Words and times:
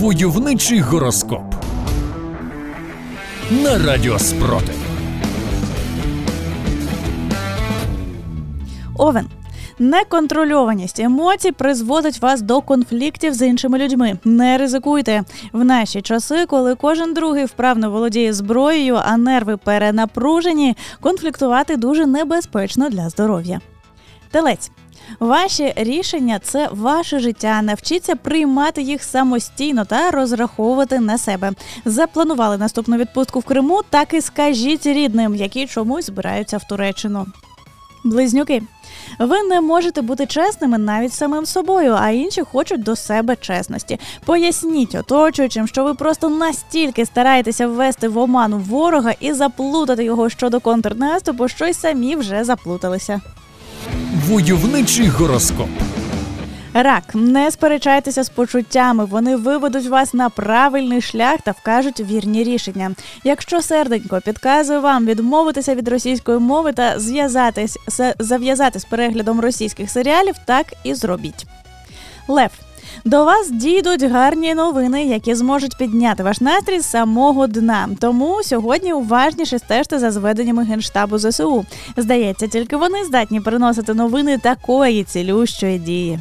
Войовничий 0.00 0.80
гороскоп 0.80 1.54
на 3.50 3.78
Радіо 3.78 4.18
Спротив. 4.18 4.74
Овен. 8.98 9.26
Неконтрольованість 9.78 11.00
емоцій 11.00 11.52
призводить 11.52 12.22
вас 12.22 12.42
до 12.42 12.60
конфліктів 12.60 13.34
з 13.34 13.46
іншими 13.46 13.78
людьми. 13.78 14.18
Не 14.24 14.58
ризикуйте 14.58 15.24
в 15.52 15.64
наші 15.64 16.02
часи, 16.02 16.46
коли 16.46 16.74
кожен 16.74 17.14
другий 17.14 17.44
вправно 17.44 17.90
володіє 17.90 18.32
зброєю, 18.32 18.98
а 19.04 19.16
нерви 19.16 19.56
перенапружені. 19.56 20.76
Конфліктувати 21.00 21.76
дуже 21.76 22.06
небезпечно 22.06 22.90
для 22.90 23.08
здоров'я. 23.08 23.60
Телець. 24.30 24.70
Ваші 25.20 25.72
рішення 25.76 26.38
це 26.38 26.68
ваше 26.72 27.18
життя. 27.18 27.62
Навчіться 27.62 28.16
приймати 28.16 28.82
їх 28.82 29.02
самостійно 29.02 29.84
та 29.84 30.10
розраховувати 30.10 31.00
на 31.00 31.18
себе. 31.18 31.52
Запланували 31.84 32.58
наступну 32.58 32.96
відпустку 32.96 33.40
в 33.40 33.44
Криму, 33.44 33.80
так 33.90 34.14
і 34.14 34.20
скажіть 34.20 34.86
рідним, 34.86 35.34
які 35.34 35.66
чомусь 35.66 36.06
збираються 36.06 36.58
в 36.58 36.64
Туреччину. 36.64 37.26
Близнюки. 38.04 38.62
Ви 39.18 39.42
не 39.42 39.60
можете 39.60 40.02
бути 40.02 40.26
чесними 40.26 40.78
навіть 40.78 41.12
самим 41.12 41.46
собою, 41.46 41.96
а 42.00 42.10
інші 42.10 42.42
хочуть 42.42 42.82
до 42.82 42.96
себе 42.96 43.36
чесності. 43.36 44.00
Поясніть 44.24 44.94
оточуючим, 44.94 45.66
що 45.66 45.84
ви 45.84 45.94
просто 45.94 46.28
настільки 46.28 47.06
стараєтеся 47.06 47.66
ввести 47.66 48.08
в 48.08 48.18
оману 48.18 48.58
ворога 48.58 49.14
і 49.20 49.32
заплутати 49.32 50.04
його 50.04 50.28
щодо 50.28 50.60
контрнаступу, 50.60 51.48
що 51.48 51.66
й 51.66 51.72
самі 51.72 52.16
вже 52.16 52.44
заплуталися. 52.44 53.20
Войовничий 54.30 55.08
гороскоп. 55.08 55.68
Рак, 56.74 57.02
не 57.14 57.50
сперечайтеся 57.50 58.22
з 58.22 58.28
почуттями, 58.28 59.04
вони 59.04 59.36
виведуть 59.36 59.86
вас 59.86 60.14
на 60.14 60.28
правильний 60.28 61.00
шлях 61.00 61.40
та 61.44 61.50
вкажуть 61.50 62.00
вірні 62.00 62.44
рішення. 62.44 62.94
Якщо 63.24 63.62
серденько 63.62 64.20
підказує 64.24 64.78
вам 64.78 65.06
відмовитися 65.06 65.74
від 65.74 65.88
російської 65.88 66.38
мови 66.38 66.72
та 66.72 66.98
зв'язатись 66.98 67.78
зав'язати 68.18 68.78
з 68.78 68.84
переглядом 68.84 69.40
російських 69.40 69.90
серіалів, 69.90 70.34
так 70.46 70.66
і 70.84 70.94
зробіть. 70.94 71.46
Лев. 72.28 72.50
До 73.04 73.24
вас 73.24 73.50
дійдуть 73.50 74.02
гарні 74.02 74.54
новини, 74.54 75.04
які 75.04 75.34
зможуть 75.34 75.76
підняти 75.78 76.22
ваш 76.22 76.40
настрій 76.40 76.80
з 76.80 76.86
самого 76.86 77.46
дна. 77.46 77.88
Тому 78.00 78.42
сьогодні 78.42 78.92
уважніше 78.92 79.58
стежте 79.58 79.98
за 79.98 80.10
зведеннями 80.10 80.64
генштабу 80.64 81.18
ЗСУ. 81.18 81.64
Здається, 81.96 82.48
тільки 82.48 82.76
вони 82.76 83.04
здатні 83.04 83.40
приносити 83.40 83.94
новини 83.94 84.38
такої 84.38 85.04
цілющої 85.04 85.78
дії. 85.78 86.18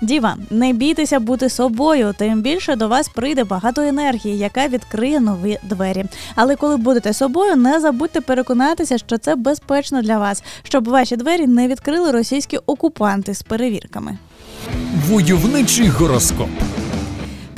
Діва, 0.00 0.36
не 0.50 0.72
бійтеся 0.72 1.20
бути 1.20 1.48
собою, 1.48 2.14
тим 2.18 2.42
більше 2.42 2.76
до 2.76 2.88
вас 2.88 3.08
прийде 3.08 3.44
багато 3.44 3.82
енергії, 3.82 4.38
яка 4.38 4.68
відкриє 4.68 5.20
нові 5.20 5.58
двері. 5.62 6.04
Але 6.34 6.56
коли 6.56 6.76
будете 6.76 7.12
собою, 7.12 7.56
не 7.56 7.80
забудьте 7.80 8.20
переконатися, 8.20 8.98
що 8.98 9.18
це 9.18 9.36
безпечно 9.36 10.02
для 10.02 10.18
вас, 10.18 10.42
щоб 10.62 10.88
ваші 10.88 11.16
двері 11.16 11.46
не 11.46 11.68
відкрили 11.68 12.10
російські 12.10 12.58
окупанти 12.66 13.34
з 13.34 13.42
перевірками. 13.42 14.18
Войовничий 15.08 15.88
гороскоп. 15.88 16.48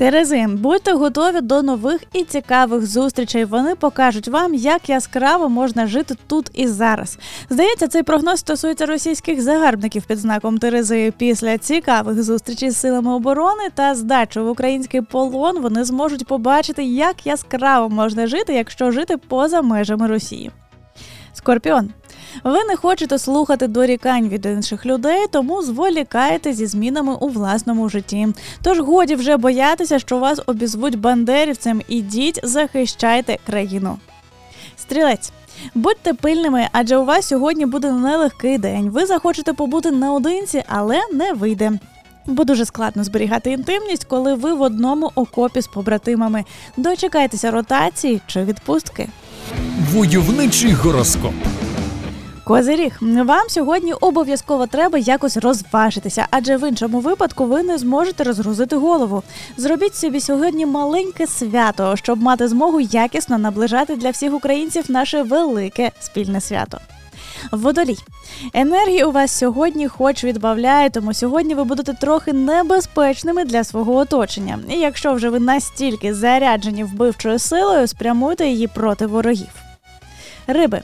Терези, 0.00 0.46
будьте 0.48 0.92
готові 0.92 1.40
до 1.40 1.62
нових 1.62 2.00
і 2.12 2.24
цікавих 2.24 2.86
зустрічей. 2.86 3.44
Вони 3.44 3.74
покажуть 3.74 4.28
вам, 4.28 4.54
як 4.54 4.88
яскраво 4.88 5.48
можна 5.48 5.86
жити 5.86 6.14
тут 6.26 6.50
і 6.54 6.66
зараз. 6.66 7.18
Здається, 7.50 7.88
цей 7.88 8.02
прогноз 8.02 8.40
стосується 8.40 8.86
російських 8.86 9.42
загарбників 9.42 10.02
під 10.02 10.18
знаком 10.18 10.58
Терези. 10.58 11.12
Після 11.18 11.58
цікавих 11.58 12.22
зустрічей 12.22 12.70
з 12.70 12.76
силами 12.76 13.14
оборони 13.14 13.62
та 13.74 13.94
здачі 13.94 14.40
в 14.40 14.48
український 14.48 15.00
полон 15.00 15.58
вони 15.62 15.84
зможуть 15.84 16.26
побачити, 16.26 16.84
як 16.84 17.26
яскраво 17.26 17.88
можна 17.88 18.26
жити, 18.26 18.54
якщо 18.54 18.90
жити 18.90 19.16
поза 19.16 19.62
межами 19.62 20.06
Росії. 20.06 20.50
Скорпіон. 21.40 21.90
Ви 22.44 22.64
не 22.64 22.76
хочете 22.76 23.18
слухати 23.18 23.66
дорікань 23.66 24.28
від 24.28 24.46
інших 24.46 24.86
людей, 24.86 25.26
тому 25.30 25.62
зволікаєте 25.62 26.52
зі 26.52 26.66
змінами 26.66 27.14
у 27.14 27.28
власному 27.28 27.88
житті. 27.88 28.28
Тож 28.62 28.80
годі 28.80 29.14
вже 29.14 29.36
боятися, 29.36 29.98
що 29.98 30.18
вас 30.18 30.40
обізвуть 30.46 30.98
бандерівцем. 30.98 31.82
Ідіть, 31.88 32.40
захищайте 32.42 33.38
країну. 33.46 33.98
Стрілець. 34.76 35.32
Будьте 35.74 36.14
пильними, 36.14 36.68
адже 36.72 36.96
у 36.96 37.04
вас 37.04 37.26
сьогодні 37.26 37.66
буде 37.66 37.92
нелегкий 37.92 38.58
день. 38.58 38.90
Ви 38.90 39.06
захочете 39.06 39.52
побути 39.52 39.90
наодинці, 39.90 40.62
але 40.68 41.00
не 41.12 41.32
вийде. 41.32 41.72
Бо 42.26 42.44
дуже 42.44 42.64
складно 42.64 43.04
зберігати 43.04 43.50
інтимність, 43.50 44.04
коли 44.04 44.34
ви 44.34 44.54
в 44.54 44.62
одному 44.62 45.10
окопі 45.14 45.60
з 45.60 45.66
побратимами. 45.66 46.44
Дочекайтеся 46.76 47.50
ротації 47.50 48.20
чи 48.26 48.44
відпустки. 48.44 49.08
Войовничий 49.92 50.72
гороскоп. 50.72 51.32
Козиріг, 52.44 52.98
вам 53.00 53.48
сьогодні 53.48 53.92
обов'язково 53.92 54.66
треба 54.66 54.98
якось 54.98 55.36
розважитися, 55.36 56.26
адже 56.30 56.56
в 56.56 56.68
іншому 56.68 57.00
випадку 57.00 57.46
ви 57.46 57.62
не 57.62 57.78
зможете 57.78 58.24
розгрузити 58.24 58.76
голову. 58.76 59.22
Зробіть 59.56 59.96
собі 59.96 60.20
сьогодні 60.20 60.66
маленьке 60.66 61.26
свято, 61.26 61.96
щоб 61.96 62.22
мати 62.22 62.48
змогу 62.48 62.80
якісно 62.80 63.38
наближати 63.38 63.96
для 63.96 64.10
всіх 64.10 64.34
українців 64.34 64.84
наше 64.88 65.22
велике 65.22 65.90
спільне 66.00 66.40
свято. 66.40 66.78
Водолій. 67.52 67.98
Енергії 68.52 69.04
у 69.04 69.12
вас 69.12 69.38
сьогодні 69.38 69.88
хоч 69.88 70.24
відбавляє, 70.24 70.90
тому 70.90 71.14
сьогодні 71.14 71.54
ви 71.54 71.64
будете 71.64 71.94
трохи 71.94 72.32
небезпечними 72.32 73.44
для 73.44 73.64
свого 73.64 73.94
оточення. 73.94 74.58
І 74.68 74.74
якщо 74.74 75.12
вже 75.12 75.30
ви 75.30 75.40
настільки 75.40 76.14
заряджені 76.14 76.84
вбивчою 76.84 77.38
силою, 77.38 77.86
спрямуйте 77.86 78.46
її 78.46 78.66
проти 78.66 79.06
ворогів. 79.06 79.69
Риби. 80.52 80.80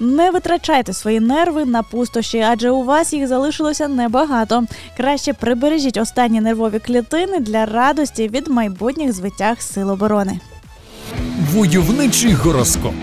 Не 0.00 0.30
витрачайте 0.30 0.92
свої 0.92 1.20
нерви 1.20 1.64
на 1.64 1.82
пустощі, 1.82 2.40
адже 2.40 2.70
у 2.70 2.84
вас 2.84 3.12
їх 3.12 3.26
залишилося 3.26 3.88
небагато. 3.88 4.64
Краще 4.96 5.32
прибережіть 5.32 5.96
останні 5.96 6.40
нервові 6.40 6.78
клітини 6.78 7.40
для 7.40 7.66
радості 7.66 8.28
від 8.28 8.48
майбутніх 8.48 9.12
звитяг 9.12 9.60
сил 9.60 9.90
оборони. 9.90 10.40
Войовничий 11.52 12.32
гороскоп. 12.32 12.94